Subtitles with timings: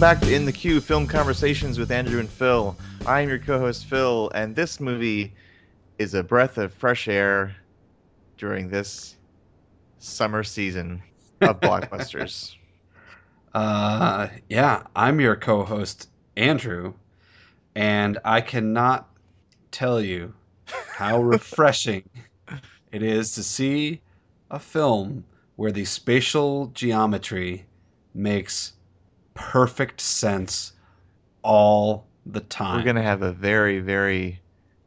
[0.00, 2.74] back to In the Queue Film Conversations with Andrew and Phil.
[3.04, 5.34] I am your co host, Phil, and this movie
[5.98, 7.54] is a breath of fresh air
[8.38, 9.18] during this
[9.98, 11.02] summer season
[11.42, 12.54] of blockbusters.
[13.52, 16.94] Uh, yeah, I'm your co host, Andrew,
[17.74, 19.06] and I cannot
[19.70, 20.32] tell you
[20.94, 22.08] how refreshing
[22.90, 24.00] it is to see
[24.50, 25.26] a film
[25.56, 27.66] where the spatial geometry
[28.14, 28.72] makes
[29.34, 30.72] perfect sense
[31.42, 32.76] all the time.
[32.78, 34.40] We're going to have a very, very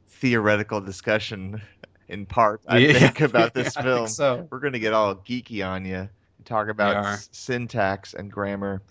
[0.10, 1.62] theoretical discussion
[2.10, 4.08] in part, I Yeah, think, about this yeah, film.
[4.08, 4.48] so.
[4.52, 6.10] We're going to get all geeky on you and
[6.46, 8.82] talk about s- syntax and grammar.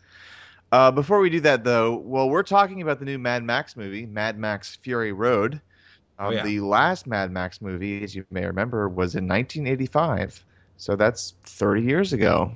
[0.73, 4.07] Uh, before we do that, though, well, we're talking about the new Mad Max movie,
[4.07, 5.61] Mad Max Fury Road.
[6.19, 6.43] Oh, Um, yeah.
[6.45, 10.45] The last Mad Max movie, as you may remember, was in 1985.
[10.79, 12.53] So that's 30 years ago.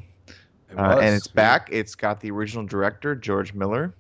[0.70, 1.32] It Uh, and was, it's yeah.
[1.34, 1.68] back.
[1.70, 3.94] It's got the original director, George Miller,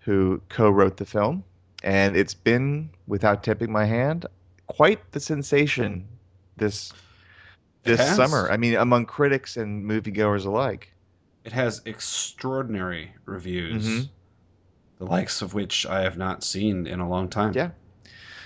[0.00, 1.44] who co wrote the film.
[1.84, 4.26] And it's been, without tipping my hand,
[4.68, 6.06] quite the sensation
[6.56, 6.92] this
[7.82, 8.14] this has.
[8.14, 8.48] summer.
[8.50, 10.92] I mean, among critics and moviegoers alike.
[11.44, 14.08] It has extraordinary reviews, Mhm.
[14.98, 17.52] the likes of which I have not seen in a long time.
[17.56, 17.70] Yeah.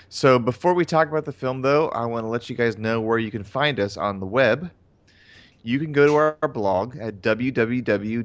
[0.09, 2.99] So before we talk about the film, though, I want to let you guys know
[2.99, 4.71] where you can find us on the web.
[5.67, 8.23] You can go to our blog at www.in-the-q,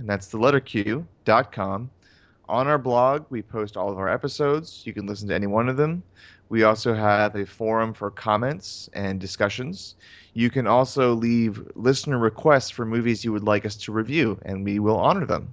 [0.00, 1.88] and that's the letter Q, dot com.
[2.48, 4.82] On our blog, we post all of our episodes.
[4.84, 6.02] You can listen to any one of them.
[6.48, 9.94] We also have a forum for comments and discussions.
[10.34, 14.64] You can also leave listener requests for movies you would like us to review, and
[14.64, 15.52] we will honor them.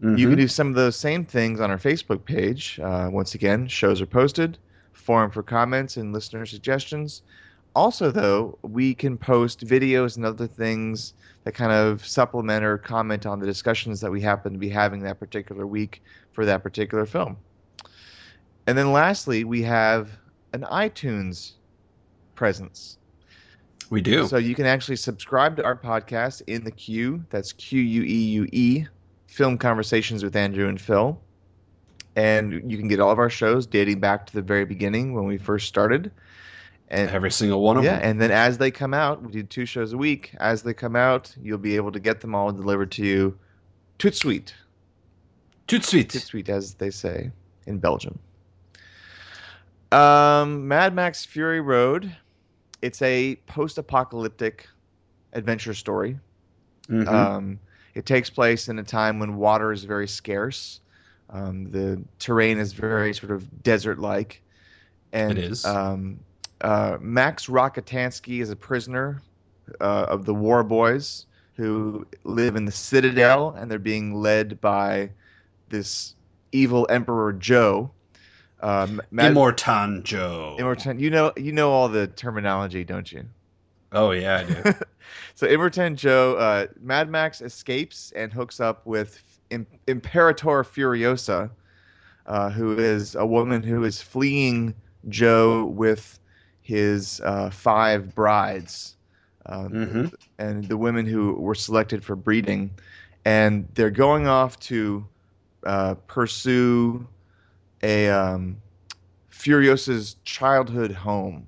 [0.00, 0.28] You Mhm.
[0.30, 2.78] can do some of those same things on our Facebook page.
[2.80, 4.56] Uh, once again, shows are posted,
[4.92, 7.22] forum for comments and listener suggestions.
[7.78, 13.24] Also, though, we can post videos and other things that kind of supplement or comment
[13.24, 16.02] on the discussions that we happen to be having that particular week
[16.32, 17.36] for that particular film.
[18.66, 20.10] And then lastly, we have
[20.54, 21.52] an iTunes
[22.34, 22.98] presence.
[23.90, 24.26] we do.
[24.26, 27.24] So you can actually subscribe to our podcast in the queue.
[27.30, 28.86] That's Q U E U E,
[29.28, 31.16] Film Conversations with Andrew and Phil.
[32.16, 35.26] And you can get all of our shows dating back to the very beginning when
[35.26, 36.10] we first started.
[36.90, 38.00] And Every single one of yeah, them.
[38.00, 40.34] Yeah, and then as they come out, we do two shows a week.
[40.40, 43.38] As they come out, you'll be able to get them all delivered to you
[43.98, 44.54] tout suite.
[45.66, 46.10] Tout de suite.
[46.10, 47.30] Tout suite, as they say
[47.66, 48.18] in Belgium.
[49.92, 52.14] Um, Mad Max Fury Road.
[52.80, 54.66] It's a post-apocalyptic
[55.34, 56.18] adventure story.
[56.88, 57.06] Mhm.
[57.06, 57.60] Um,
[57.94, 60.80] it takes place in a time when water is very scarce.
[61.30, 64.42] Um, the terrain is very sort of desert-like,
[65.12, 65.64] and It is.
[65.66, 66.20] Um,
[66.60, 69.22] uh, Max Rockatansky is a prisoner
[69.80, 75.10] uh, of the War Boys who live in the Citadel, and they're being led by
[75.68, 76.14] this
[76.52, 77.90] evil Emperor Joe.
[78.60, 80.56] Um, Mad- Immortan Joe.
[80.58, 83.24] Immortan- you know, you know all the terminology, don't you?
[83.92, 84.74] oh yeah, I do.
[85.34, 91.50] so Immortan Joe, uh, Mad Max escapes and hooks up with Im- Imperator Furiosa,
[92.26, 94.74] uh, who is a woman who is fleeing
[95.08, 96.20] Joe with
[96.72, 98.96] his uh, five brides,
[99.46, 100.12] um, Mhm.
[100.38, 102.70] and the women who were selected for breeding,
[103.24, 105.06] and they're going off to
[105.64, 107.06] uh, pursue
[107.82, 108.58] a um,
[109.30, 111.46] Furiosa's childhood home.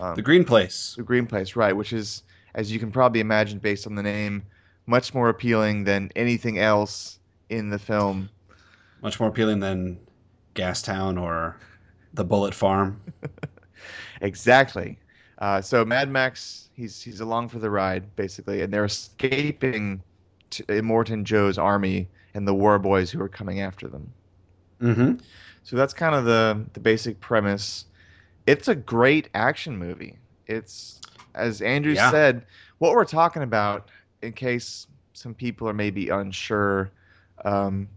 [0.00, 0.94] Um, the Green Place.
[0.96, 1.76] the Green Place, right?
[1.76, 2.22] Which is,
[2.54, 4.42] as you can probably imagine, based on the name,
[4.86, 7.18] much more appealing than anything else
[7.50, 8.30] in the film.
[9.02, 9.98] Much more appealing than
[10.54, 11.56] Gastown or
[12.14, 12.98] the Bullet Farm.
[14.24, 14.98] Exactly.
[15.38, 20.02] Uh, so Mad Max, he's he's along for the ride, basically, and they're escaping
[20.50, 24.12] to Immortan Joe's army and the War Boys who are coming after them.
[24.80, 25.14] Mm-hmm.
[25.62, 27.86] So that's kind of the the basic premise.
[28.46, 30.18] It's a great action movie.
[30.46, 31.00] It's
[31.34, 32.10] as Andrew Yeah.
[32.10, 32.46] said,
[32.78, 33.90] what we're talking about,
[34.22, 36.90] in case some people are maybe unsure,
[37.44, 37.88] um,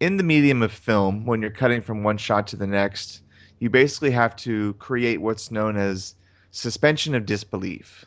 [0.00, 3.22] in the medium of film, when you're cutting from one shot to the next,
[3.58, 6.14] you basically have to create what's known as
[6.50, 8.04] suspension of disbelief,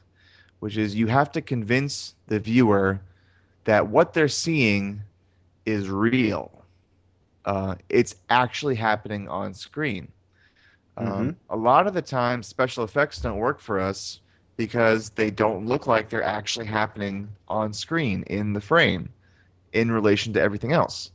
[0.60, 3.00] which is you have to convince the viewer
[3.66, 5.02] that what they're seeing
[5.66, 6.64] is real.
[7.46, 10.12] Uh, it's actually happening on screen.
[10.98, 14.20] Um, a lot of the time, special effects don't work for us
[14.58, 19.10] because they don't look like they're actually happening on screen in the frame
[19.72, 21.12] in relation to everything else.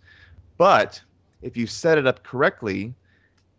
[0.56, 1.02] But
[1.42, 2.94] if you set it up correctly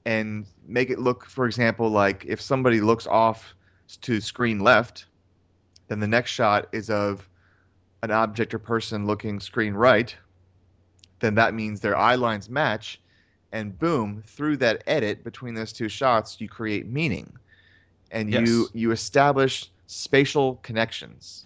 [0.06, 3.56] and make it look, for example, like if somebody looks off
[4.02, 5.06] to screen left,
[5.88, 7.30] then the next shot is of
[8.04, 10.16] an object or person looking screen right,
[11.20, 13.02] then that means their eye lines match,
[13.52, 17.32] and boom, through that edit between those two shots, you create meaning,
[18.12, 18.48] and Yes.
[18.48, 21.46] you you establish spatial connections,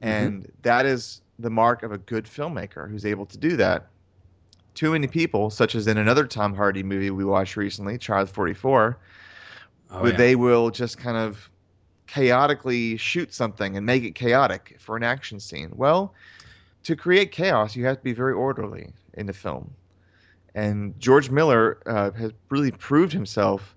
[0.00, 0.08] mm-hmm.
[0.08, 3.88] and that is the mark of a good filmmaker who's able to do that.
[4.74, 8.54] Too many people, such as in another Tom Hardy movie we watched recently, Child Forty
[8.54, 8.98] Four,
[9.90, 10.16] Oh, where yeah.
[10.16, 11.50] they will just kind of
[12.06, 15.70] chaotically shoot something and make it chaotic for an action scene.
[15.74, 16.14] Well,
[16.84, 19.76] to create chaos, you have to be very orderly in the film.
[20.54, 23.76] And George Miller uh, has really proved himself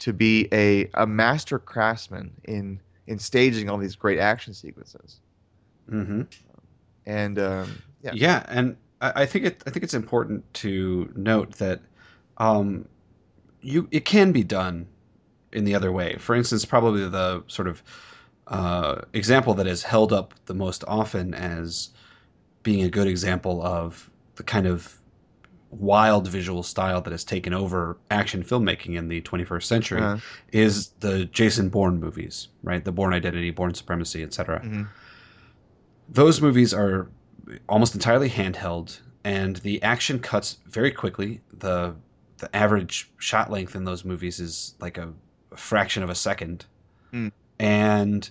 [0.00, 5.20] to be a, a master craftsman in in staging all these great action sequences.
[5.88, 6.22] hmm
[7.06, 9.62] And um, yeah, Yeah, and I, I think it.
[9.66, 11.80] I think it's important to note that
[12.38, 12.88] um,
[13.60, 14.86] you it can be done
[15.52, 16.16] in the other way.
[16.16, 17.82] For instance, probably the sort of
[18.46, 21.90] uh, example that is held up the most often as
[22.62, 25.00] being a good example of the kind of
[25.70, 30.18] wild visual style that has taken over action filmmaking in the 21st century uh,
[30.52, 32.84] is the Jason Bourne movies, right?
[32.84, 34.88] The Bourne Identity, Bourne Supremacy, etc mhm.
[36.08, 37.10] those movies are
[37.68, 41.94] almost entirely handheld and the action cuts very quickly the
[42.38, 45.12] the average shot length in those movies is like a,
[45.52, 46.64] a fraction of a second
[47.12, 47.30] Mm.
[47.60, 48.28] and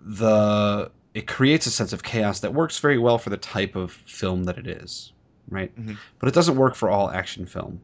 [0.00, 3.90] the it creates a sense of chaos that works very well for the type of
[3.92, 5.12] film that it is
[5.48, 5.96] right Mhm.
[6.20, 7.80] but it doesn't work for all action film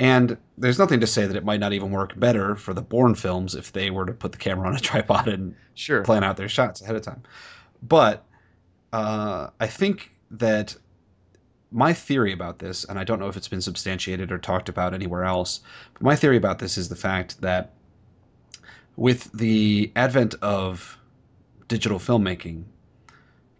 [0.00, 3.14] and there's nothing to say that it might not even work better for the Bourne
[3.14, 6.02] films if they were to put the camera on a tripod and sure.
[6.02, 7.22] plan out their shots ahead of time.
[7.82, 8.24] But
[8.92, 10.76] uh, I think that
[11.70, 14.92] my theory about this, and I don't know if it's been substantiated or talked about
[14.94, 15.60] anywhere else,
[15.94, 17.72] but my theory about this is the fact that
[18.96, 20.98] with the advent of
[21.68, 22.64] digital filmmaking,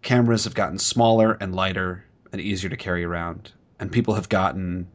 [0.03, 4.87] cameras have gotten smaller and lighter and easier to carry around, and people have gotten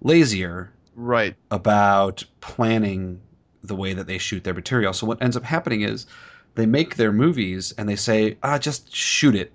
[0.00, 1.36] lazier Right.
[1.50, 3.20] about planning
[3.62, 4.92] the way that they shoot their material.
[4.92, 6.06] So what ends up happening is
[6.54, 9.52] they make their movies and they say, "Ah, just shoot it.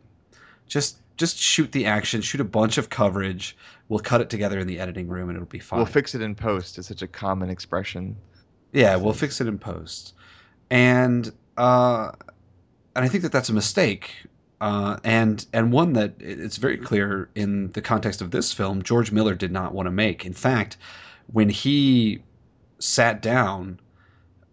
[0.68, 3.56] Just just shoot the action, shoot a bunch of coverage.
[3.88, 6.21] We'll cut it together in the editing room and it'll be fine." We'll fix it
[6.21, 6.77] in post.
[6.77, 8.15] It's such a common expression.
[8.74, 10.13] Yeah, we'll fix it in post.
[10.69, 12.12] And uh,
[12.95, 14.12] and I think that that's a mistake.
[14.62, 19.12] Uh, and and one that it's very clear in the context of this film, George
[19.12, 20.25] Miller did not want to make.
[20.25, 20.77] In fact,
[21.27, 22.24] when he
[22.80, 23.80] sat down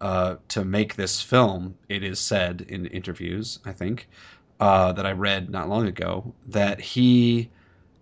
[0.03, 4.09] uh, to make this film, it is said in interviews, I think,
[4.59, 7.49] uh, that I read not long ago, that he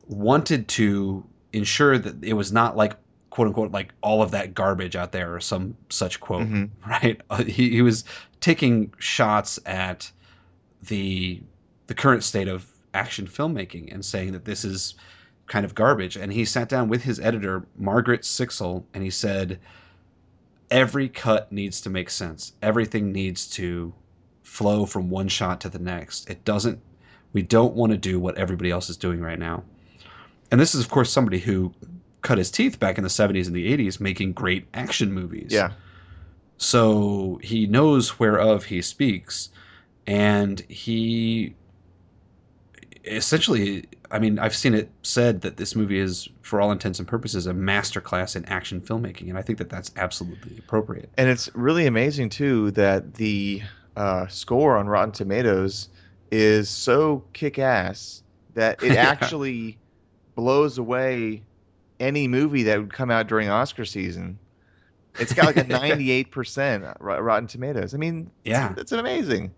[0.08, 2.94] wanted to ensure that it was not like
[3.30, 6.70] quote unquote like all of that garbage out there or some such quote Mhm.
[6.88, 8.04] right uh, he, he was
[8.40, 10.12] taking shots at
[10.88, 11.42] the
[11.88, 14.96] the current state of action filmmaking and saying that this is
[15.48, 19.60] kind of garbage and he sat down with his editor margaret sixel and he said
[20.72, 22.54] every cut needs to make sense.
[22.62, 23.94] Everything needs to
[24.44, 26.30] flow from one shot to the next.
[26.30, 26.82] It doesn't
[27.34, 29.64] we don't want to do what everybody else is doing right now.
[30.52, 31.74] And this is of course somebody who
[32.22, 35.52] cut his teeth back in the 70s and the 80s making great action movies.
[35.52, 35.72] Yeah.
[36.58, 39.50] so he knows whereof he speaks
[40.08, 41.56] and he
[43.06, 47.08] essentially i mean i've seen it said that this movie is for all intents and
[47.08, 51.50] purposes a masterclass in action filmmaking and i think that that's absolutely appropriate And it's
[51.56, 53.62] really amazing too that the
[53.98, 55.90] uh, score on Rotten Tomatoes
[56.32, 59.78] is so kick-ass that it actually
[60.36, 61.44] blows away
[62.00, 64.40] any movie that would come out during Oscar season.
[65.20, 67.94] It's got like a 98% Rotten Tomatoes.
[67.94, 68.74] I mean, Yeah.
[68.78, 69.52] it's, amazing.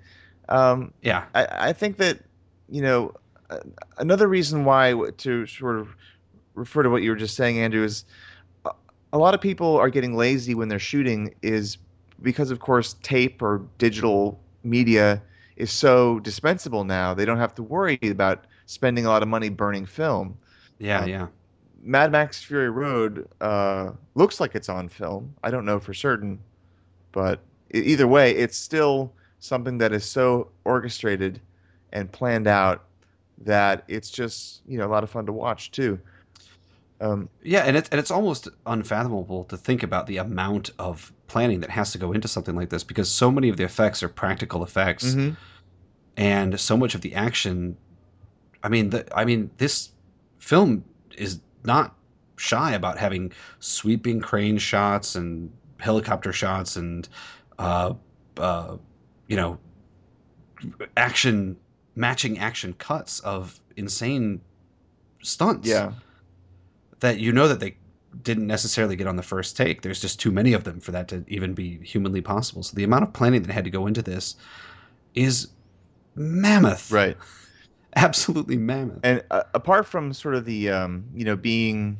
[0.49, 2.19] Um, yeah I, I think that
[2.69, 3.13] you know
[3.97, 5.95] another reason why to sort of
[6.55, 8.05] refer to what you were just saying, Andrew, is
[8.65, 8.71] a,
[9.11, 11.77] a lot of people are getting lazy when they're shooting is
[12.21, 15.21] because, of course, tape or digital media
[15.55, 17.13] is so dispensable now.
[17.13, 20.37] They don't have to worry about spending a lot of money burning film.
[20.79, 21.27] yeah Um, yeah
[21.83, 25.35] Mad Max Fury Road uh, looks like it's on film.
[25.43, 26.39] I don't know for certain,
[27.11, 27.41] but
[27.73, 31.41] either way, it's still something that is so orchestrated
[31.91, 32.85] and planned out
[33.45, 35.99] that it's just you know a lot of fun to watch too.
[37.01, 41.59] Um, yeah and it's and it's almost unfathomable to think about the amount of planning
[41.59, 44.07] that has to go into something like this because so many of the effects are
[44.07, 45.35] practical effects mhm.
[46.15, 47.75] and so much of the action
[48.61, 49.89] i mean the, i mean this
[50.37, 50.85] film
[51.17, 51.93] is not
[52.37, 57.09] shy about having sweeping crane shots and helicopter shots and
[57.59, 57.93] uh,
[58.37, 58.77] uh,
[59.27, 59.57] you know
[60.95, 61.57] action
[61.95, 64.41] matching action cuts of insane
[65.21, 65.67] stunts.
[65.67, 65.93] Yeah.
[66.99, 67.75] That you know that they
[68.21, 69.81] didn't necessarily get on the first take.
[69.81, 72.63] There's just too many of them for that to even be humanly possible.
[72.63, 74.35] So the amount of planning that had to go into this
[75.15, 75.47] is
[76.15, 76.91] mammoth.
[76.91, 77.17] Right.
[77.95, 78.99] Absolutely mammoth.
[79.03, 81.99] And uh, apart from sort of the um, you know being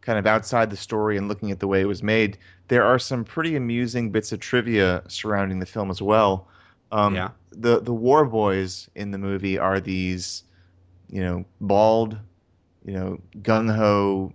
[0.00, 2.38] kind of outside the story and looking at the way it was made,
[2.68, 6.48] there are some pretty amusing bits of trivia surrounding the film as well.
[6.92, 7.30] Um, yeah.
[7.52, 10.44] The the war boys in the movie are these,
[11.10, 12.18] you know, bald,
[12.84, 14.32] you know, gung ho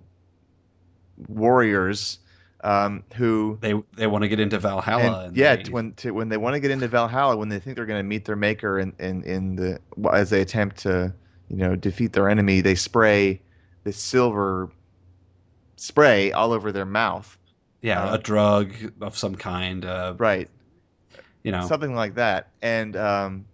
[1.27, 2.19] warriors
[2.63, 5.19] um, who they they want to get into Valhalla.
[5.19, 7.59] and, and yeah, they- when to, when they want to get into Valhalla, when they
[7.59, 9.79] think they're going to meet their maker, in, in in the
[10.13, 11.13] as they attempt to
[11.49, 13.41] you know defeat their enemy, they spray
[13.83, 14.71] this silver
[15.75, 17.37] spray all over their mouth.
[17.81, 19.83] yeah, a drug of some kind.
[19.85, 20.47] Uh, Right,
[21.43, 22.49] you know, something like that.
[22.61, 23.45] And um,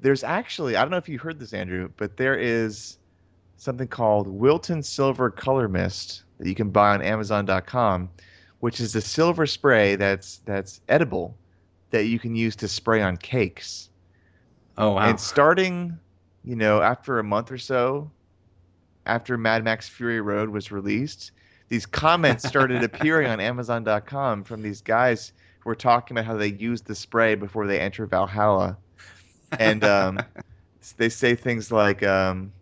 [0.00, 2.98] there's actually I don't know if you heard this, Andrew, but there is
[3.56, 8.10] something called Wilton Silver Color Mist that you can buy on Amazon.com,
[8.60, 11.36] which is a silver spray that's that's edible
[11.90, 13.90] that you can use to spray on cakes.
[14.78, 15.98] oh wow, And starting,
[16.44, 18.10] you know, after a month or so,
[19.06, 21.32] after Mad Max Fury Road was released,
[21.68, 25.32] these comments started appearing on Amazon.com from these guys
[25.64, 28.76] were talking about how they use the spray before they enter Valhalla.
[29.58, 30.18] And um,
[30.96, 32.52] they say things like, um,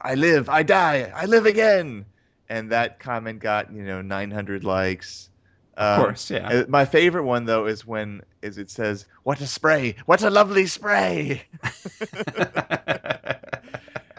[0.00, 2.04] I live, I die, I live again.
[2.48, 5.30] And that comment got, you know, 900 likes.
[5.78, 6.48] of Um, course, yeah.
[6.48, 9.94] uh, My favorite one though is when is it says, "What a spray!
[10.06, 11.42] What a lovely spray!"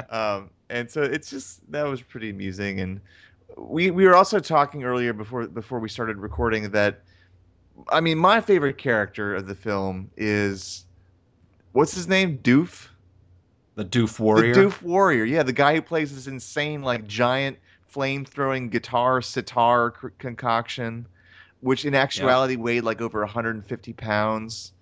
[0.09, 2.79] um, and so it's just that was pretty amusing.
[2.79, 3.01] And
[3.57, 7.01] we we were also talking earlier before before we started recording that
[7.89, 10.85] I mean my favorite character of the film is
[11.73, 12.87] what's his name Doof
[13.75, 14.53] the Doof Warrior.
[14.53, 17.57] the Doof Warrior yeah the guy who plays this insane like giant
[17.87, 21.05] flame throwing guitar sitar c- concoction
[21.61, 24.73] which in actuality weighed like over 150 pounds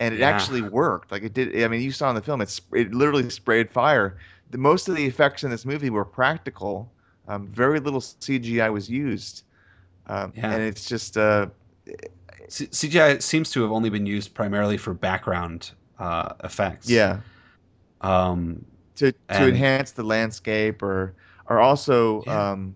[0.00, 0.28] and it Yeah.
[0.30, 3.28] actually worked like it did i mean you saw in the film it's it literally
[3.30, 4.16] sprayed fire
[4.50, 6.90] the most of the effects in this movie were practical
[7.28, 9.44] um, very little cgi was used
[10.08, 10.50] um, Yeah.
[10.52, 11.46] and it's just uh,
[12.48, 16.88] C- CGI seems to have only been used primarily for background uh, effects.
[16.90, 17.20] yeah
[18.00, 18.64] Um,
[18.96, 21.14] to to And- enhance the landscape or
[21.46, 22.50] or also Yeah.
[22.52, 22.74] um,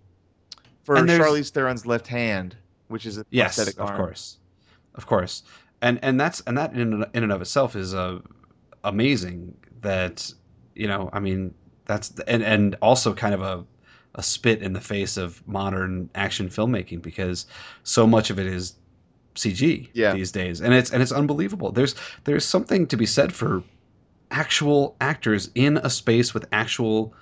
[0.85, 2.57] for And Charlize Theron's left hand,
[2.89, 3.97] which is a yes, prosthetic of arm.
[3.97, 4.39] course,
[4.95, 5.43] of course,
[5.83, 8.21] and and that's and that in and- in and of itself is uh,
[8.85, 9.55] amazing.
[9.81, 10.33] That
[10.75, 11.55] you know, I mean,
[11.87, 13.65] that's and and also kind of a
[14.15, 17.47] a spit in the face of modern action filmmaking because
[17.83, 18.75] so much of it is
[19.37, 20.15] CG Yeah.
[20.15, 21.73] these days, and it's and it's unbelievable.
[21.73, 23.63] There's there's something to be said for
[24.31, 27.15] actual actors in a space with actual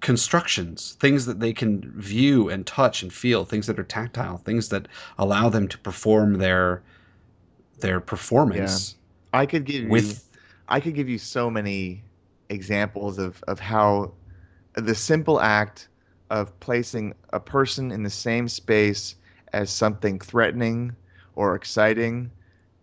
[0.00, 4.68] constructions, things that they can view and touch and feel, things that are tactile, things
[4.68, 6.82] that allow them to perform their
[7.80, 8.96] their performance
[9.32, 10.28] I could give you, with
[10.68, 12.02] I could give you so many
[12.48, 14.12] examples of of how
[14.74, 15.88] the simple act
[16.30, 19.16] of placing a person in the same space
[19.52, 20.94] as something threatening
[21.34, 22.30] or exciting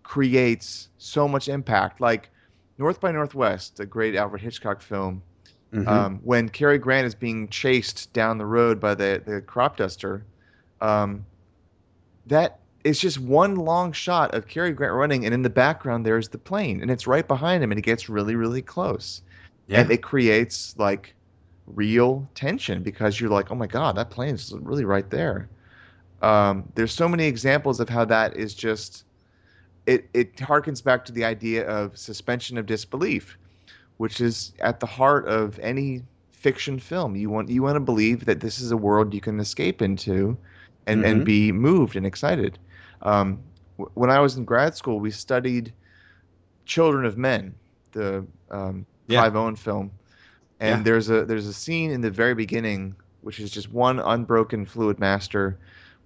[0.04, 2.02] creates so much impact.
[2.02, 2.30] Like
[2.78, 5.22] North by Northwest, a great Alfred Hitchcock film,
[5.74, 5.88] Mhm.
[5.88, 10.24] um, when Cary Grant is being chased down the road by the, the crop duster,
[10.82, 11.26] um,
[12.26, 16.30] that is just one long shot of Cary Grant running, and in the background there's
[16.30, 19.22] the plane, and it's right behind him, and it gets really, really close,
[19.68, 19.82] yeah.
[19.82, 21.14] and it creates like
[21.68, 25.50] real tension because you're like, oh my god, that plane is really right there.
[26.22, 29.06] Um, there's so many examples of how that is just.
[29.86, 33.38] It, it harkens back to the idea of suspension of disbelief
[33.98, 37.18] which is at the heart of any fiction film.
[37.18, 40.38] You want you want to believe that this is a world you can escape into,
[40.88, 41.26] and and Mhm.
[41.26, 42.58] be moved and excited.
[43.02, 43.40] Um,
[43.78, 45.74] w- when I was in grad school, we studied
[46.66, 47.54] Children of Men,
[47.92, 49.20] the um, Yeah.
[49.20, 49.92] Clive Owen film,
[50.62, 50.84] and Yeah.
[50.84, 54.98] there's a there's a scene in the very beginning which is just one unbroken fluid
[54.98, 55.58] master,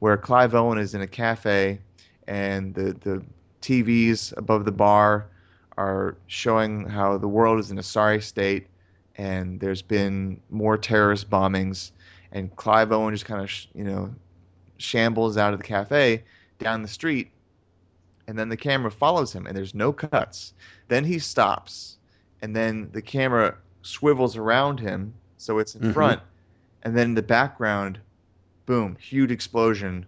[0.04, 1.80] where Clive Owen is in a cafe,
[2.28, 3.24] and the the
[3.62, 5.28] TVs above the bar
[5.78, 8.68] are showing how the world is in a sorry state
[9.16, 11.92] and there's been more terrorist bombings
[12.34, 14.14] and Clive Owen just kind of sh- you know
[14.78, 16.22] shambles out of the cafe
[16.60, 17.32] down the street
[18.28, 20.54] and then the camera follows him and there's no cuts
[20.90, 21.98] then he stops
[22.42, 25.94] and then the camera swivels around him so it's in Mhm.
[25.94, 26.22] front
[26.84, 28.00] and then in the background
[28.66, 30.06] boom huge explosion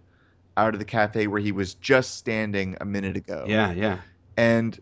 [0.56, 3.98] out of the cafe where he was just standing a minute ago yeah, yeah.
[4.36, 4.80] and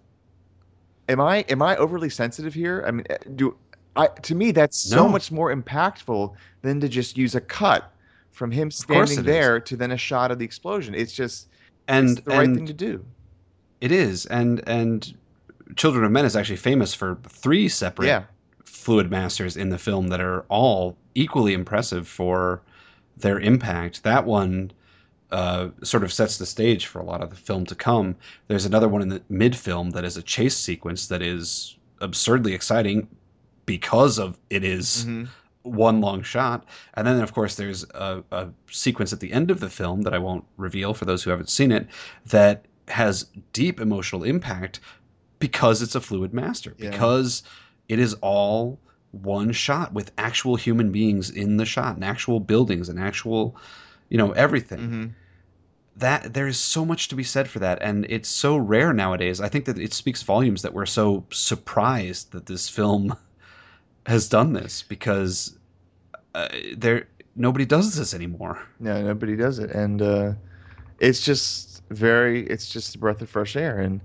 [1.08, 2.84] am I am I overly sensitive here?
[2.86, 3.56] I mean, eh, do
[3.96, 5.08] I to me that's so No.
[5.08, 7.92] much more impactful than to just use a cut
[8.30, 9.24] from him standing it is.
[9.24, 10.94] there to then a shot of the explosion.
[10.94, 11.48] It's just
[11.88, 13.04] and it's the right thing to do.
[13.80, 15.14] it is and and
[15.76, 18.24] Children of Men is actually famous for three separate Yeah.
[18.64, 22.60] fluid masters in the film that are all equally impressive for
[23.16, 24.02] their impact.
[24.02, 24.73] That one
[25.30, 28.16] uh, sort of sets the stage for a lot of the film to come.
[28.49, 32.52] There's another one in the mid film that is a chase sequence that is absurdly
[32.54, 33.09] exciting
[33.66, 35.28] because of it is Mhm.
[35.62, 36.66] one long shot.
[36.94, 40.12] And then, of course, there's a, a sequence at the end of the film that
[40.14, 41.88] I won't reveal for those who haven't seen it
[42.26, 44.78] that has deep emotional impact
[45.38, 46.90] because it's a fluid master, Yeah.
[46.90, 47.42] because
[47.88, 48.78] it is all
[49.23, 53.56] one shot with actual human beings in the shot and actual buildings and actual,
[54.09, 54.78] you know, everything.
[54.78, 55.11] Mhm.
[55.97, 59.40] That there is so much to be said for that, and it's so rare nowadays.
[59.40, 63.14] I think that it speaks volumes that we're so surprised that this film
[64.06, 65.56] has done this because
[66.35, 67.06] uh, there
[67.37, 68.59] nobody does this anymore.
[68.80, 70.33] No, nobody does it, and uh,
[70.99, 72.47] it's just very.
[72.49, 74.00] It's just a breath of fresh air, and,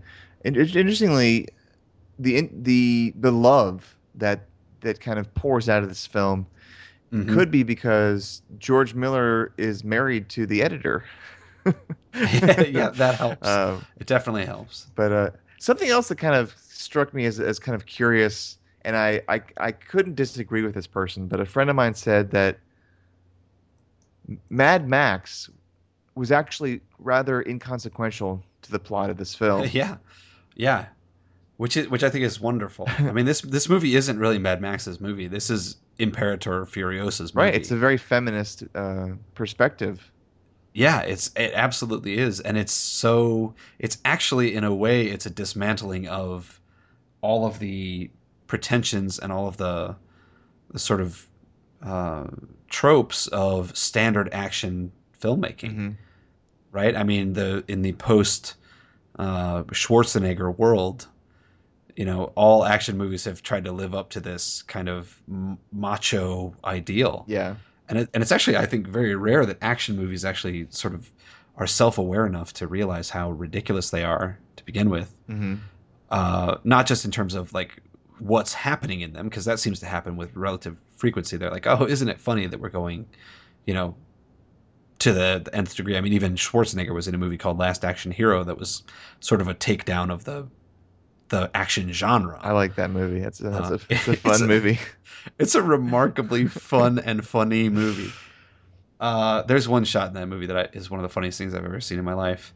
[0.46, 1.48] and interestingly,
[2.20, 4.49] the the the love that
[4.82, 6.46] that kind of pours out of this film
[7.12, 7.34] Mhm.
[7.34, 11.04] could be because George Miller is married to the editor.
[12.14, 13.48] yeah, that helps.
[13.48, 14.88] Um, it definitely helps.
[14.96, 18.96] but uh, something else that kind of struck me as, as kind of curious, and
[18.96, 22.60] I, I I couldn't disagree with this person, but a friend of mine said that
[24.50, 25.50] Mad Max
[26.16, 29.68] was actually rather inconsequential to the plot of this film.
[29.74, 29.98] yeah,
[30.56, 30.86] yeah,
[31.60, 32.88] which is which I think is wonderful.
[33.00, 35.28] I mean this this movie isn't really Mad Max's movie.
[35.28, 37.48] This is Imperator Furiosa's movie.
[37.48, 40.10] Right, it's a very feminist uh, perspective.
[40.74, 45.30] Yeah, it's it absolutely is, and it's so it's actually in a way it's a
[45.30, 46.62] dismantling of
[47.20, 48.10] all of the
[48.48, 49.94] pretensions and all of the,
[50.72, 51.28] the sort of
[51.84, 52.28] uh,
[52.70, 55.76] tropes of standard action filmmaking.
[55.76, 55.96] Mhm.
[56.72, 56.96] right?
[56.96, 58.56] I mean, the in the post
[59.18, 61.08] uh, Schwarzenegger world,
[62.00, 65.22] you know, all action movies have tried to live up to this kind of
[65.74, 67.56] macho ideal, Yeah,
[67.90, 71.12] and it, and it's actually I think very rare that action movies actually sort of
[71.58, 75.14] are self aware enough to realize how ridiculous they are to begin with.
[75.28, 75.56] hmm
[76.10, 77.72] Uh, not just in terms of like
[78.20, 81.36] what's happening in them, because that seems to happen with relative frequency.
[81.38, 83.08] They're like, oh, isn't it funny that we're going,
[83.66, 83.96] you know,
[85.00, 85.98] to the, the nth degree.
[85.98, 88.84] I mean, even Schwarzenegger was in a movie called Last Action Hero that was
[89.20, 90.48] sort of a takedown of the
[91.30, 92.38] the action genre.
[92.42, 93.22] I like that movie.
[93.22, 94.80] It's a, it's Uh, a, it's a it's fun a- movie.
[95.38, 98.12] It's a remarkably fun and funny movie.
[99.00, 101.54] Uh, there's one shot in that movie that I, is one of the funniest things
[101.54, 102.54] I've ever seen in my life.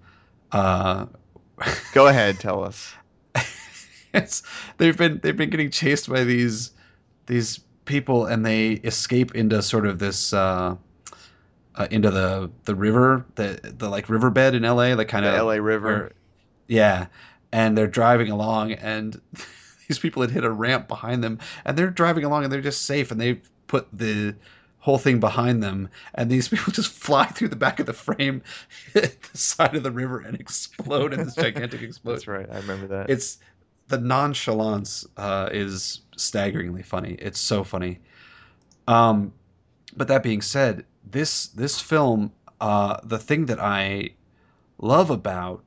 [0.51, 1.05] Uh,
[1.93, 2.93] Go ahead, tell us.
[4.13, 4.43] it's
[4.77, 6.71] they've been they've been getting chased by these
[7.27, 10.75] these people and they escape into sort of this uh,
[11.75, 15.59] uh into the the river the the like riverbed in LA like kind of L.A.
[15.61, 16.11] River.
[16.67, 17.07] yeah
[17.53, 19.21] and they're driving along and
[19.87, 22.85] these people had hit a ramp behind them and they're driving along and they're just
[22.85, 23.35] safe and they
[23.67, 24.35] put the
[24.79, 28.41] whole thing behind them and these people just fly through the back of the frame
[28.93, 32.49] hit the side of the river and explode in this gigantic explosion That's right.
[32.51, 33.09] I remember that.
[33.09, 33.37] it's
[33.87, 37.15] the nonchalance uh, is staggeringly funny.
[37.19, 37.99] It's so funny.
[38.87, 39.33] Um,
[39.95, 44.11] but that being said, this this film, uh, the thing that I
[44.79, 45.63] love about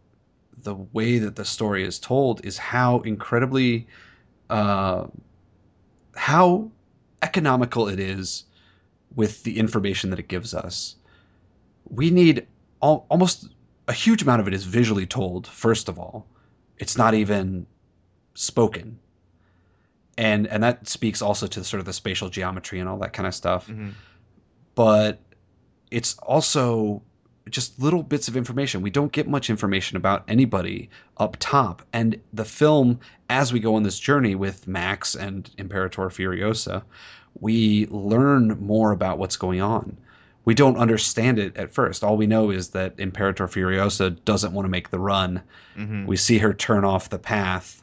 [0.67, 3.87] the way that the story is told is how incredibly,
[4.51, 5.07] uh,
[6.17, 6.71] how
[7.23, 8.45] economical it is
[9.15, 10.97] with the information that it gives us.
[11.89, 12.47] We need
[12.83, 13.49] al- almost
[13.89, 15.47] a huge amount of it is visually told.
[15.47, 16.27] First of all,
[16.79, 17.67] it's not even
[18.35, 18.99] spoken
[20.19, 23.27] and and that speaks also to sort of the spatial geometry and all that kind
[23.27, 23.93] of stuff Mhm.
[24.75, 25.21] but
[25.91, 27.03] it's also
[27.51, 28.83] just little bits of information.
[28.83, 31.83] We don't get much information about anybody up top.
[31.93, 32.99] And the film
[33.31, 36.83] as we go on this journey with max and imperator furiosa
[37.41, 39.97] we learn more about what's going on.
[40.45, 42.05] We don't understand it at first.
[42.05, 45.43] All we know is that imperator furiosa doesn't want to make the run.
[45.77, 46.07] Mhm.
[46.07, 47.83] we see her turn off the path,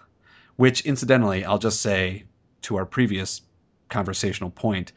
[0.56, 2.24] which incidentally, I'll just say
[2.64, 3.42] to our previous
[3.90, 4.92] conversational point,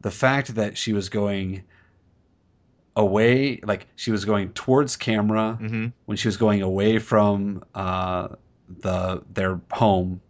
[0.00, 1.62] the fact that she was going
[2.96, 5.92] away, like she was going towards camera Mhm.
[6.06, 8.28] when she was going away from uh,
[8.80, 10.20] the their home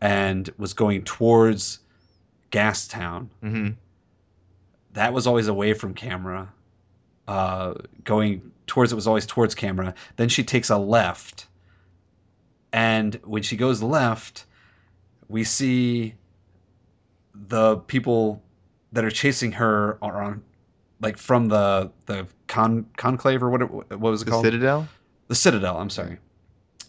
[0.00, 1.80] and was going towards
[2.50, 3.76] Gastown Mhm.
[4.92, 6.52] that was always away from camera.
[7.28, 9.94] Uh, going towards it was always towards camera.
[10.16, 11.46] Then she takes a left
[12.72, 14.44] And when she goes left,
[15.28, 16.14] we see
[17.32, 18.42] the people
[18.92, 20.42] that are chasing her are on
[21.00, 24.44] like from the the con conclave or what it, what was it The called?
[24.44, 24.88] Citadel.
[25.28, 26.18] the citadel i'm sorry.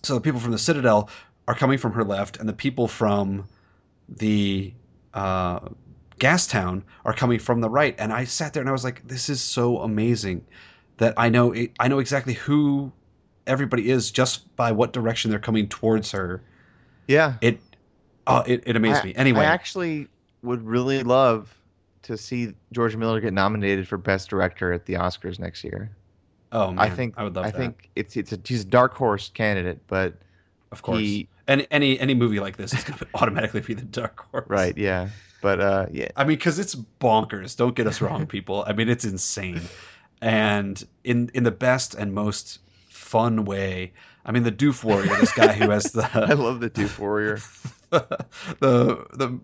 [0.04, 1.10] So the people from the citadel
[1.48, 3.46] are coming from her left and the people from
[4.10, 4.74] the
[5.14, 5.60] uh
[6.20, 7.96] gas town are coming from the right.
[7.98, 10.46] And i sat there and i was like this is so amazing
[10.98, 12.92] that i know i know exactly who
[13.46, 16.42] everybody is just by what direction they're coming towards her.
[17.08, 17.36] Yeah.
[17.42, 17.60] it
[18.28, 19.16] oh it, it amazed I- me.
[19.16, 19.40] Anyway.
[19.42, 20.08] I actually
[20.44, 21.57] would really love
[22.08, 25.92] to see George Miller get nominated for Best Director at the Oscars next year.
[26.52, 28.66] oh man I think i would love I that think it's it's a he's a
[28.66, 30.16] dark horse candidate, but
[30.72, 33.84] of course he any any any movie like this is going to automatically be the
[33.86, 35.10] dark horse right, yeah.
[35.42, 36.08] But uh yeah.
[36.16, 37.56] I mean, because it's bonkers.
[37.56, 38.64] Don't get us wrong, people.
[38.68, 39.62] I mean, it's insane,
[40.22, 43.94] and in in the best and most fun way.
[44.26, 47.38] I mean, the Doof Warrior, this guy who has the I love the Doof Warrior.
[47.92, 49.40] the the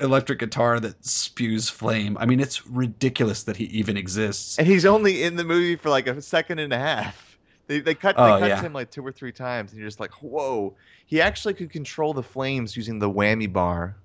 [0.00, 2.16] electric guitar that spews flame.
[2.20, 4.58] I mean, it's ridiculous that he even exists.
[4.58, 7.38] And he's only in the movie for like a second and a half.
[7.66, 8.60] They they cut Oh, they cut yeah.
[8.62, 10.74] him like two or three times, and you're just like, whoa.
[11.06, 13.96] He actually could control the flames using the whammy bar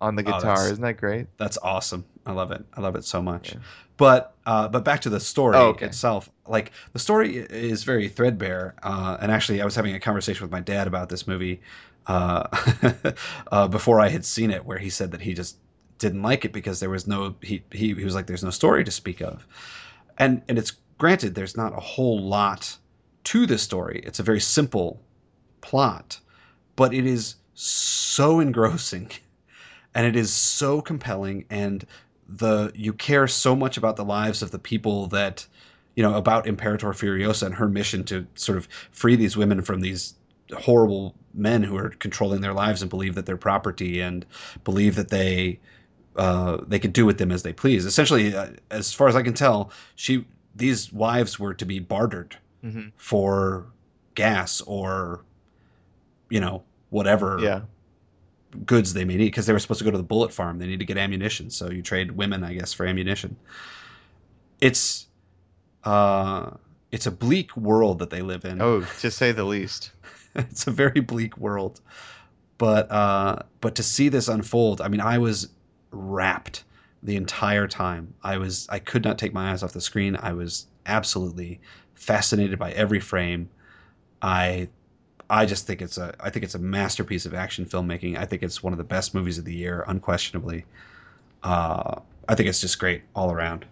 [0.00, 0.40] on the Oh, guitar.
[0.40, 1.26] that's- Isn't that great?
[1.38, 2.04] That's awesome.
[2.24, 2.64] I love it.
[2.74, 3.52] I love it so much.
[3.52, 3.60] Yeah.
[3.96, 5.86] But uh, but back to the story Oh, okay.
[5.86, 6.30] itself.
[6.46, 8.74] Like the story is very threadbare.
[8.82, 11.60] Uh, and actually, I was having a conversation with my dad about this movie
[12.06, 12.46] uh,
[13.52, 15.56] uh, before I had seen it, where he said that he just
[15.98, 18.84] didn't like it because there was no he he, he was like there's no story
[18.84, 19.46] to speak of.
[20.18, 22.76] And and it's granted there's not a whole lot
[23.24, 24.02] to this story.
[24.04, 25.00] It's a very simple
[25.60, 26.18] plot,
[26.76, 29.10] but it is so engrossing
[29.94, 31.86] and it is so compelling and
[32.28, 35.46] the you care so much about the lives of the people that
[35.94, 39.80] you know about Imperator Furiosa and her mission to sort of free these women from
[39.80, 40.14] these
[40.52, 44.24] horrible men who are controlling their lives and believe that they're property and
[44.64, 45.58] believe that they
[46.16, 47.86] uh, they can do with them as they please.
[47.86, 52.36] Essentially, uh, as far as I can tell, she these wives were to be bartered
[52.64, 52.90] Mm-hmm.
[52.96, 53.66] for
[54.14, 55.24] gas or
[56.30, 57.62] you know whatever Yeah.
[58.66, 60.58] goods they may need because they were supposed to go to the bullet farm.
[60.60, 63.34] They need to get ammunition, so you trade women, I guess, for ammunition.
[64.60, 65.06] It's
[65.84, 66.50] uh,
[66.92, 68.60] it's a bleak world that they live in.
[68.62, 69.90] Oh, to say the least.
[70.50, 71.80] it's a very bleak world,
[72.58, 75.48] but uh, but to see this unfold, I mean, I was
[75.90, 76.64] wrapped
[77.02, 78.14] the entire time.
[78.22, 80.16] I was I could not take my eyes off the screen.
[80.16, 81.60] I was absolutely
[81.94, 83.48] fascinated by every frame.
[84.22, 84.68] I
[85.28, 88.16] I just think it's a I think it's a masterpiece of action filmmaking.
[88.16, 90.64] I think it's one of the best movies of the year, unquestionably.
[91.42, 93.64] Uh, I think it's just great all around.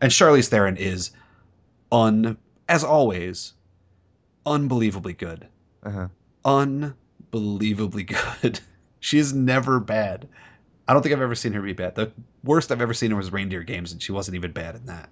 [0.00, 1.10] And Charlize Theron is
[1.90, 2.36] un
[2.68, 3.54] as always
[4.46, 5.48] unbelievably good.
[5.82, 6.08] Uh-huh.
[6.44, 8.60] Unbelievably good.
[9.00, 10.28] she is never bad.
[10.86, 11.94] I don't think I've ever seen her be bad.
[11.94, 12.10] The
[12.44, 15.10] worst I've ever seen her was Reindeer Games, and she wasn't even bad in that.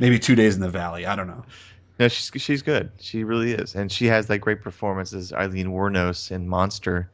[0.00, 1.06] Maybe Two Days in the Valley.
[1.06, 1.44] I don't know.
[1.98, 2.90] No, she's she's good.
[3.00, 7.10] She really is, and she has that great performance as Aileen Wuornos in Monster,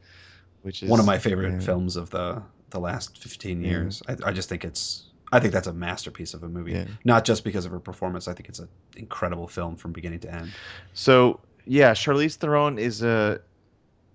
[0.63, 1.59] which is one of my favorite yeah.
[1.59, 3.69] films of the the last 15 Yeah.
[3.69, 4.01] years.
[4.09, 6.73] I, I just think it's I think that's a masterpiece of a movie.
[6.73, 6.85] Yeah.
[7.05, 8.27] Not just because of her performance.
[8.27, 10.51] I think it's an incredible film from beginning to end.
[10.93, 13.39] So yeah, Charlize Theron is a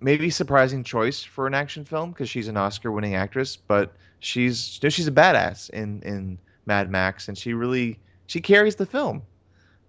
[0.01, 4.87] maybe surprising choice for an action film because she's an Oscar-winning actress, but she's you
[4.87, 9.23] know, she's a badass in in Mad Max, and she really she carries the film.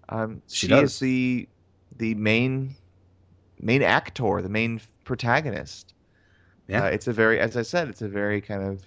[0.08, 0.92] Um, She she does.
[0.94, 1.48] is the
[1.98, 2.74] the main
[3.60, 5.94] main actor, the main protagonist.
[6.68, 6.84] Yeah.
[6.84, 8.82] Uh, it's a very, as I said, it's a very kind of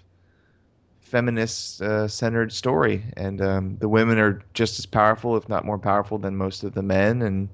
[1.02, 5.78] feminist uh, centered story, and um, the women are just as powerful, if not more
[5.78, 7.22] powerful, than most of the men.
[7.22, 7.50] And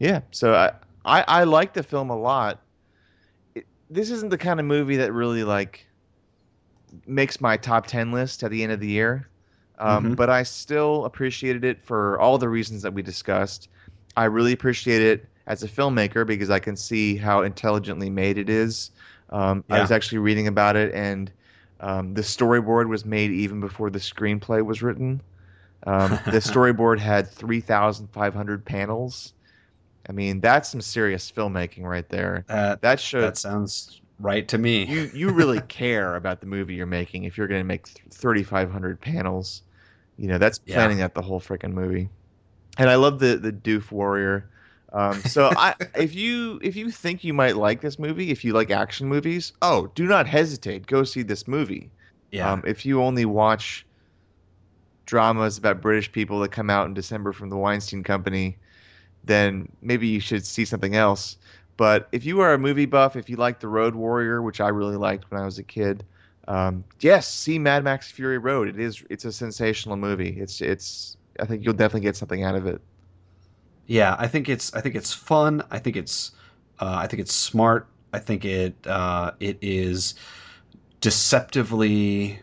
[0.00, 0.72] yeah, so I
[1.04, 2.66] I, I like the film a lot.
[3.54, 5.88] It, this isn't the kind of movie that really like
[7.06, 9.30] makes my top ten list at the end of the year,
[9.78, 10.16] um, Mhm.
[10.16, 13.68] but I still appreciated it for all the reasons that we discussed.
[14.16, 18.50] I really appreciate it as a filmmaker because I can see how intelligently made it
[18.50, 18.90] is.
[19.30, 21.32] Um, I was actually reading about it, and
[21.80, 25.22] um, the storyboard was made even before the screenplay was written.
[25.86, 29.34] Um, the storyboard had 3,500 panels.
[30.08, 32.46] I mean, that's some serious filmmaking right there.
[32.48, 34.84] That That shows that sounds right to me.
[34.84, 39.00] you you really care about the movie you're making if you're going to make 3,500
[39.00, 39.62] panels.
[40.16, 40.74] You know, that's Yeah.
[40.74, 42.10] planning out the whole freaking movie.
[42.78, 44.50] And I love the the Doof Warrior.
[44.92, 48.52] Um, so I, if you if you think you might like this movie, if you
[48.52, 50.86] like action movies, oh, do not hesitate.
[50.86, 51.90] Go see this movie.
[52.32, 52.52] yeah.
[52.52, 53.86] Um, if you only watch
[55.06, 58.56] dramas about British people that come out in December from the Weinstein Company,
[59.24, 61.36] then maybe you should see something else.
[61.76, 64.68] but if you are a movie buff, if you like The Road Warrior, which I
[64.68, 66.04] really liked when I was a kid,
[66.48, 68.68] um, yes, see Mad Max Fury Road.
[68.68, 70.36] It is it's a sensational movie.
[70.40, 72.80] It's it's I think you'll definitely get something out of it.
[73.86, 75.62] Yeah, I think it's I think it's fun.
[75.70, 76.32] I think it's
[76.80, 77.88] uh, I think it's smart.
[78.12, 80.14] I think it uh, it is
[81.00, 82.40] deceptively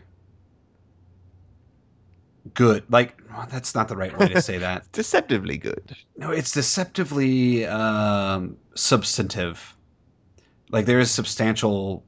[2.58, 2.82] good.
[2.90, 3.16] Like
[3.50, 4.90] that's not the right way to say that.
[4.90, 5.96] Deceptively good.
[6.16, 9.76] No, it's deceptively um, substantive.
[10.70, 12.04] Like there is substantial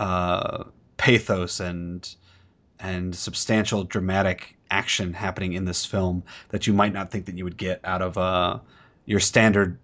[0.00, 0.64] uh,
[0.96, 2.14] pathos and
[2.80, 7.44] and substantial dramatic action happening in this film that you might not think that you
[7.44, 8.58] would get out of uh,
[9.06, 9.78] your standard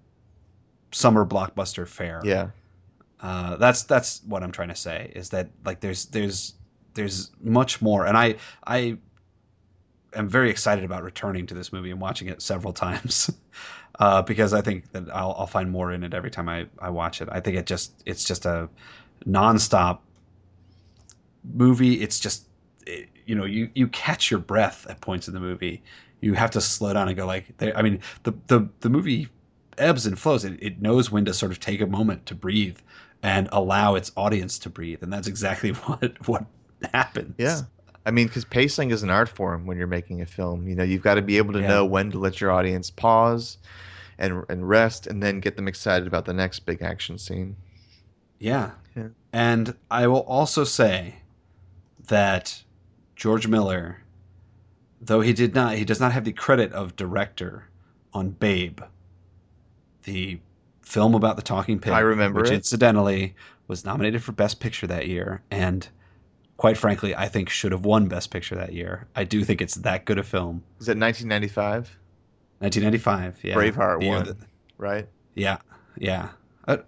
[0.90, 2.20] summer blockbuster fare.
[2.24, 2.48] Yeah.
[3.20, 6.54] Uh, that's that's what I'm trying to say is that like there's there's
[6.94, 8.98] there's much more, and I I
[10.16, 13.30] am very excited about returning to this movie and watching it several times
[13.98, 16.90] uh, because I think that I'll, I'll find more in it every time I, I
[16.90, 17.28] watch it.
[17.30, 18.68] I think it just it's just a
[19.26, 20.00] nonstop
[21.54, 22.00] movie.
[22.02, 22.48] It's just
[22.86, 25.82] it, you know you you catch your breath at points in the movie.
[26.20, 29.28] You have to slow down and go like I mean the the the movie
[29.78, 30.44] ebbs and flows.
[30.44, 32.78] It, it knows when to sort of take a moment to breathe
[33.22, 36.44] and allow its audience to breathe, and that's exactly what what
[36.92, 37.34] happens.
[37.38, 37.60] Yeah.
[38.06, 40.68] I mean, because pacing is an art form when you're making a film.
[40.68, 41.68] You know, you've got to be able to Yeah.
[41.68, 43.58] know when to let your audience pause
[44.18, 47.56] and and rest, and then get them excited about the next big action scene.
[48.38, 48.72] Yeah.
[48.94, 49.08] Yeah.
[49.32, 51.16] And I will also say
[52.06, 52.62] that
[53.16, 54.02] George Miller,
[55.00, 57.68] though he did not, he does not have the credit of director
[58.12, 58.80] on Babe,
[60.04, 60.38] the
[60.82, 61.92] film about the talking pig.
[61.92, 62.54] I remember which it.
[62.54, 63.34] incidentally
[63.66, 65.88] was nominated for Best Picture that year, and
[66.56, 69.06] quite frankly, I think should have won Best Picture that year.
[69.16, 70.62] I do think it's that good a film.
[70.80, 71.90] Is it 1995?
[72.60, 73.38] 1995.
[73.42, 73.54] Yeah.
[73.54, 74.24] Braveheart The won.
[74.24, 74.36] that-
[74.76, 75.08] Right?
[75.34, 75.58] yeah,
[75.96, 76.30] yeah,
[76.66, 76.78] uh,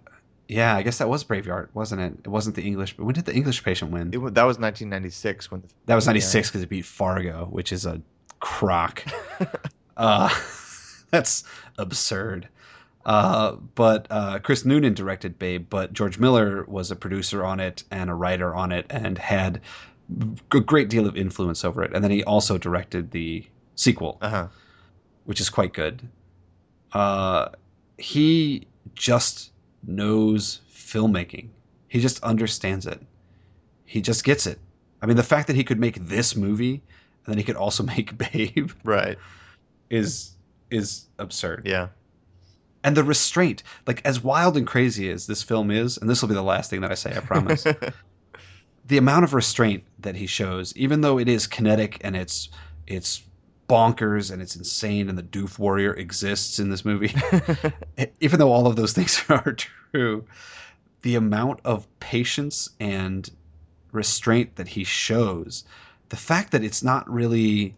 [0.49, 0.75] yeah.
[0.75, 2.13] I guess that was Braveheart, wasn't it?
[2.25, 2.97] It wasn't the English.
[2.97, 4.07] But when did the English Patient win?
[4.13, 7.71] It, that was 1996 when the, that was ninety six because it beat Fargo, which
[7.71, 8.01] is a
[8.41, 9.03] crock.
[9.97, 10.29] uh,
[11.11, 11.43] that's
[11.77, 12.49] absurd.
[13.07, 17.83] Uh, but uh, Chris Noonan directed Babe, but George Miller was a producer on it
[17.89, 19.61] and a writer on it, and had
[20.53, 21.93] a great deal of influence over it.
[21.93, 24.47] And then he also directed the sequel, Uh huh.
[25.25, 26.07] which is quite good.
[26.93, 27.49] Uh,
[27.97, 29.51] he just
[29.85, 31.47] knows filmmaking.
[31.87, 33.01] He just understands it.
[33.85, 34.59] He just gets it.
[35.01, 36.81] I mean, the fact that he could make this movie
[37.25, 39.17] and then he could also make Babe Right.
[39.89, 40.31] is
[40.71, 41.65] is absurd.
[41.65, 41.87] Yeah.
[42.87, 46.29] And the restraint, like as wild and crazy as this film is, and this will
[46.29, 47.67] be the last thing that I say, I promise.
[48.85, 52.47] the amount of restraint that he shows, even though it is kinetic and it's
[52.87, 53.23] it's
[53.67, 57.13] bonkers and it's insane, and the Doof Warrior exists in this movie,
[58.21, 59.57] even though all of those things are
[59.91, 60.25] true,
[61.01, 63.29] the amount of patience and
[63.91, 65.65] restraint that he shows,
[66.07, 67.75] the fact that it's not really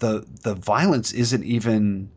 [0.00, 2.10] the the violence isn't even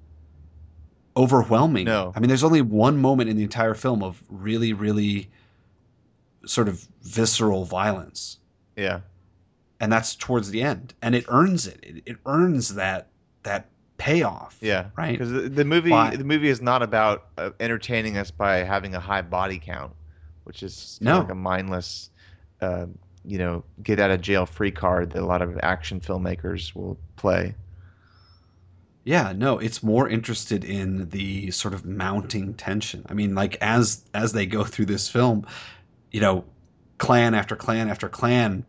[1.16, 1.86] overwhelming.
[1.86, 2.14] No.
[2.16, 5.30] I mean, there's only one moment in the entire film of really, really
[6.46, 8.38] sort of visceral violence,
[8.76, 9.02] yeah.
[9.80, 11.80] and that's towards the end, and it earns it.
[11.84, 13.08] It, it earns that
[13.44, 14.58] that payoff.
[14.62, 14.88] Yeah.
[14.98, 15.12] Right.
[15.12, 19.00] Because the, the movie the movie is not about uh, entertaining us by having a
[19.00, 19.94] high body count,
[20.46, 21.20] which is No.
[21.20, 22.10] like a mindless,
[22.62, 22.88] uh,
[23.24, 26.98] you know, get out of jail free card that a lot of action filmmakers will
[27.16, 27.54] play.
[29.04, 33.06] Yeah, no, it's more interested in the sort of mounting tension.
[33.10, 35.46] I mean, like as as they go through this film,
[36.12, 36.46] you know,
[37.00, 38.66] clan after clan after clan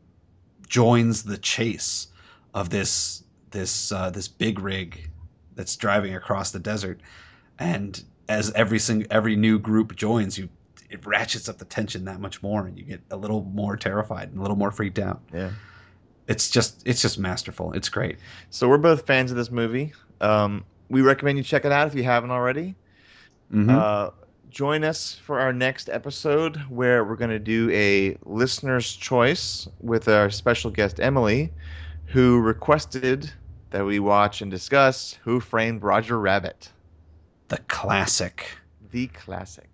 [0.67, 2.09] joins the chase
[2.55, 5.11] of this this uh, this big rig
[5.55, 7.01] that's driving across the desert,
[7.59, 10.49] and as every sing every new group joins, you
[10.89, 14.29] it ratchets up the tension that much more, and you get a little more terrified
[14.31, 15.21] and a little more freaked out.
[15.33, 15.51] Yeah.
[16.29, 17.73] It's just it's just masterful.
[17.73, 18.19] It's great.
[18.51, 19.93] So we're both fans of this movie.
[20.21, 22.75] Um, we recommend you check it out if you haven't already.
[23.53, 23.71] Mhm.
[23.71, 24.11] Uh,
[24.51, 30.09] join us for our next episode where we're going to do a listener's choice with
[30.09, 31.51] our special guest Emily,
[32.07, 33.31] who requested
[33.71, 36.71] that we watch and discuss Who Framed Roger Rabbit,
[37.49, 38.47] the classic.
[38.91, 39.69] the classic.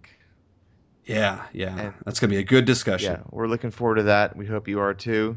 [1.05, 1.77] Yeah, yeah.
[1.79, 3.13] And- That's going to be a good discussion.
[3.15, 4.37] Yeah, we're looking forward to that.
[4.37, 5.37] We hope you are too.